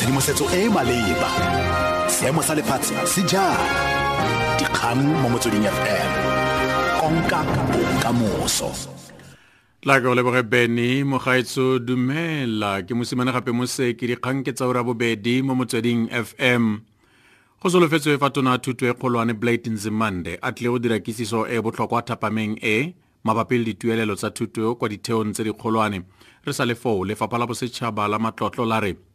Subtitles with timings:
[0.00, 1.28] tshedimosetso e e maleba.
[2.08, 3.60] Seemo sa lefatshe se jang
[4.56, 6.10] dikgang mo motsweding fm
[6.96, 8.72] konka bokamoso.
[9.84, 12.80] La o leboge beny mogaetso dumela.
[12.80, 16.80] Ke mosimane gape mo se ke dikgang ke tsaora bobedi mo motsweding fm
[17.60, 20.40] go solofetswe fa tona thuto e kgolwane blade nzimande.
[20.40, 22.94] A tlile go dira kisiso e botlhokwa thapameng e
[23.24, 26.00] mabapi le dituelelo tsa thuto kwa ditheong tse dikgolwane
[26.46, 29.09] re sa le foo lefapha la bosetšhaba la matlotlo la re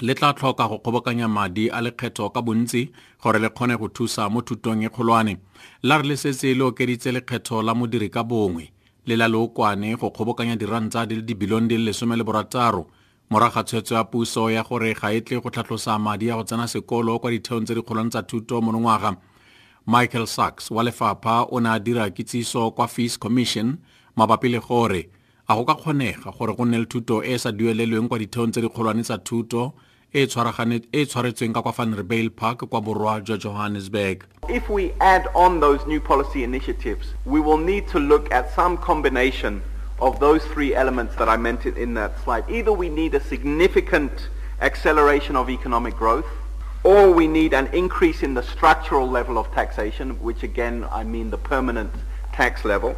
[0.00, 2.90] le tla tlhoka go kgobokanya madi a lekgetho ka bontsi
[3.22, 5.36] gore le kgone go thusa mo thutong e kgolwane.
[5.82, 8.70] La re le setse le okeditse lekgetho la modiri ka bongwe
[9.06, 12.86] le la leokwane go kgobokanya diranta di le dibilione di le lesome le borataro.
[13.30, 16.66] Moraga tshwetso ya puso ya gore ga e tle go tlhatlhosa madi a go tsena
[16.68, 19.16] sekolo kwa ditheong tse dikgolwane tsa thuto monongwaga
[19.86, 23.78] michael sachs wa lefapha o ne a dira kitsiso kwa fees commission
[24.16, 25.10] mabapi le gore
[25.56, 28.60] go ka kgonega gore go nne le thuto e e sa duelelweng kwa ditheong tse
[28.60, 29.72] dikgolwane tsa thuto
[30.12, 30.26] e e
[31.06, 31.72] tshwaretsweng ka kwa
[32.36, 37.56] park kwa borwa jwa johannesburg If we add on those new policy initiatives, we will
[37.56, 39.62] need to look at some combination
[40.00, 42.44] of those three elements that I mentioned in that slide.
[42.50, 44.28] Either we need a significant
[44.60, 46.28] acceleration of economic growth,
[46.84, 51.30] or we need an increase in the structural level of taxation, which again I mean
[51.30, 51.90] the permanent
[52.34, 52.94] tax level,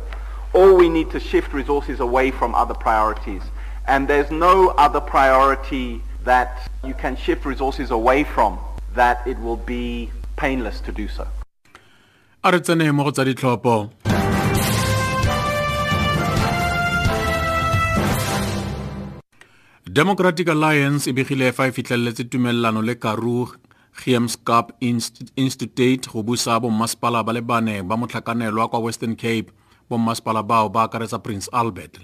[0.52, 3.42] or we need to shift resources away from other priorities.
[3.86, 8.58] And there's no other priority that you can shift resources away from
[8.94, 11.26] that it will be painless to do so.
[19.92, 23.48] democratic alliance e begile fa e fitlheletse tumelelano le Karoo
[24.04, 24.70] Gemeenskap
[25.36, 29.50] institute go busa bommasepala ba le bane ba motlhakanelwa kwa western cape
[31.22, 31.98] prince albert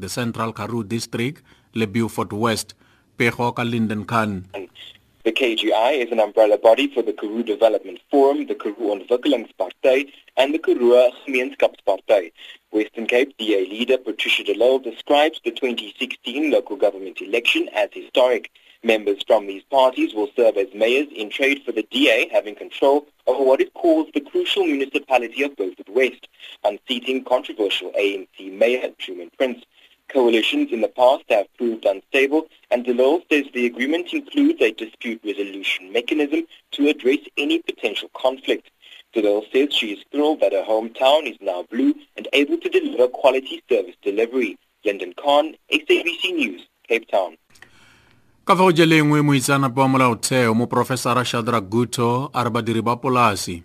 [0.00, 1.42] the central karoo district
[1.74, 2.74] le beaufort west
[3.18, 4.44] Lyndon Khan
[5.24, 10.54] The KGI is an umbrella body for the Karoo Development Forum, the Karoo Ontwikkelingspartij, and
[10.54, 12.30] the Karoo Gemeenskapspartij.
[12.70, 18.50] Western Cape DA leader Patricia de Lille describes the 2016 local government election as historic.
[18.84, 23.08] Members from these parties will serve as mayors in trade for the DA having control
[23.26, 26.28] over what it calls the crucial municipality of Beaufort West,
[26.62, 29.64] unseating controversial ANC mayor Truman Prince.
[30.08, 34.70] Coalitions in the past have proved unstable, and De Lille says the agreement includes a
[34.70, 38.70] dispute resolution mechanism to address any potential conflict.
[39.12, 42.68] De Lille says she is thrilled that her hometown is now blue and able to
[42.68, 44.56] deliver quality service delivery.
[44.84, 47.36] Lyndon Khan, SABC News, Cape Town.
[48.48, 53.62] Ka fa go jelengwe moitseanape wa molaotheo moporofesara shadra guto a re badiri ba polasi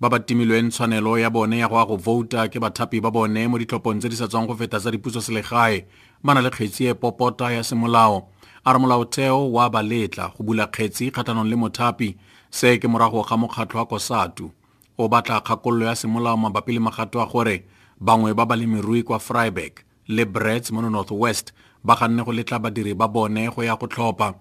[0.00, 3.48] ba ba timilweng tshwanelo ya bone ya go ya go vouta ke bathapi ba bone
[3.48, 5.82] mo ditlhophong tse di sa tswang go feta tsa dipuso selegae
[6.22, 8.30] ba na le kgetsi e popota ya semolao.
[8.64, 12.14] A re molaotheo wa ba letla go bula kgetsi kgatlhanong le mothapi
[12.50, 14.50] se ke morago ga mokgatlho wa kosatu.
[14.98, 17.66] O batla kgakololo ya semolao mabapi le magato a gore
[17.98, 20.80] bangwe ba balemirui kwa freiburg le brets mo
[21.18, 21.52] west
[21.84, 24.34] ba ganne go letla badiri ba bone go ya go tlhopha.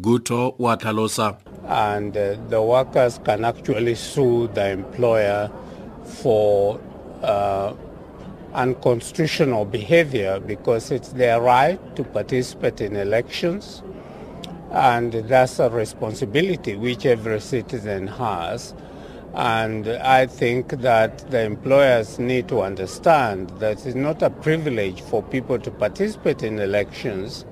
[0.00, 1.38] Guto o tlhalosa.
[1.66, 5.50] And uh, the workers can actually sue the employer
[6.04, 6.80] for
[7.22, 7.72] uh,
[8.54, 13.82] unconstitutional behavior because it's their right to participate in elections.
[14.72, 18.74] And that's a responsibility which every citizen has
[19.34, 25.22] and I think that the employers need to understand that it's not a privilege for
[25.22, 27.44] people to participate in elections.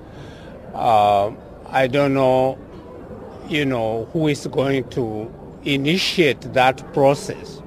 [0.75, 1.32] Uh,
[1.66, 2.59] I don't know
[3.48, 5.32] you know, who is going to
[5.65, 7.62] initiate that process.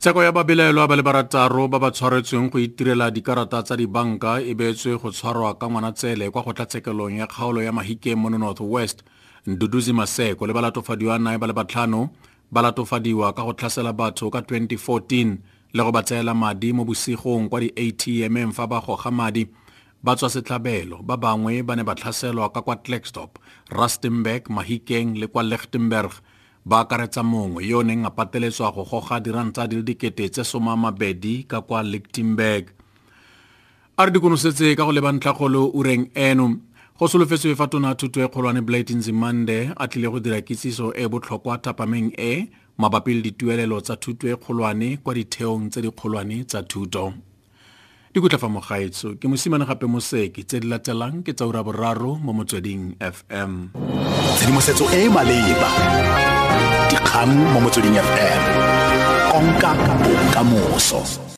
[0.00, 4.54] Tsheko ya babelaelwa ba le barataro ba ba tshwaretsweng go itirela dikarata tsa dibanka e
[4.54, 9.04] beetswe go tshwarwa ka ngwanatsele kwa kgotlatshekelong ya kgaolo ya mahikeng mo north west
[9.46, 12.08] nduduzi maseko le balatofadiwa nae ba le batlhano
[12.50, 15.36] ba latofadiwa ka go tlhasela batho ka 2014
[15.76, 19.46] le go ba tseela madi mo bosigong kwa di atmm fa ba goga madi.
[20.02, 23.36] Ba tswa setlhabelo ba bangwe ba ne ba tlhaselwa ka kwa Klerksdorp,
[23.68, 26.10] Rustenburg, Mahikeng le kwa Lichtenburg
[26.64, 30.44] ba akaretsa mongwe yo o neng a pateletswa go goga diranta di le dikete tse
[30.44, 32.70] soma mabedi ka kwa Lichtenburg.
[33.96, 36.56] a re dikonosetse ka go leba ntlhakgolo ureng eno
[36.98, 41.08] go solofetswe fa tona thuto e kgolwane blade nzimande a tlile go dira kitsiso e
[41.08, 42.48] botlhokwa thapameng e
[42.78, 47.12] mabapi le dituelelo tsa thuto e kgolwane kwa ditheong tse dikgolwane tsa thuto
[48.10, 52.98] dikutla fa mogaetso ke mosimane gape moseke tse di latelang ke tsaura boraro mo motsweding
[52.98, 53.70] fm
[54.34, 55.70] tshedimosetso e e maleba
[56.90, 58.42] dikgang mo motsweding fm
[59.30, 59.70] konka
[60.02, 61.30] bokamoso